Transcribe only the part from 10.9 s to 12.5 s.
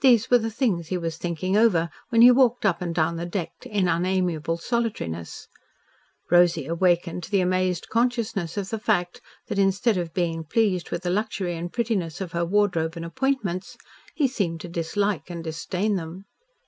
with the luxury and prettiness of her